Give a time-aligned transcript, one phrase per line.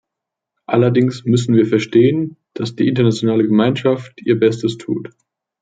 [0.65, 5.11] Allerdings müssen wir verstehen, dass die internationale Gemeinschaft ihr Bestes tut.